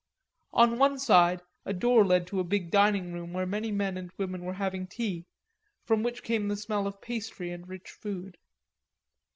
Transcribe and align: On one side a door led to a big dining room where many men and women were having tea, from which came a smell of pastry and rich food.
On 0.53 0.79
one 0.79 0.97
side 0.97 1.43
a 1.63 1.73
door 1.73 2.03
led 2.03 2.25
to 2.25 2.39
a 2.39 2.43
big 2.43 2.71
dining 2.71 3.13
room 3.13 3.33
where 3.33 3.45
many 3.45 3.69
men 3.71 3.97
and 3.97 4.09
women 4.17 4.43
were 4.43 4.55
having 4.55 4.87
tea, 4.87 5.27
from 5.85 6.01
which 6.01 6.23
came 6.23 6.49
a 6.49 6.55
smell 6.57 6.87
of 6.87 7.01
pastry 7.01 7.51
and 7.51 7.67
rich 7.69 7.91
food. 7.91 8.39